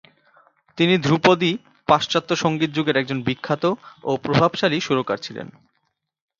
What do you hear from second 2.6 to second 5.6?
যুগের একজন বিখ্যাত ও প্রভাবশালী সুরকার ছিলেন।